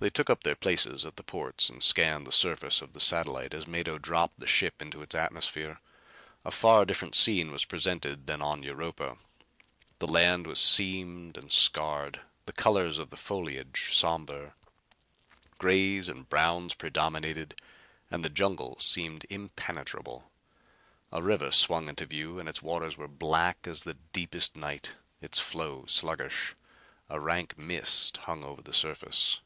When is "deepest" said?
24.12-24.56